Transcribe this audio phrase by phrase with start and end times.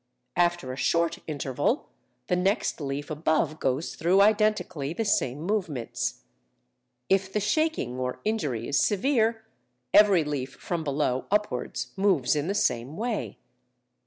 [0.35, 1.87] After a short interval,
[2.27, 6.23] the next leaf above goes through identically the same movements.
[7.07, 9.45] If the shaking or injury is severe,
[9.93, 13.37] every leaf from below upwards moves in the same way.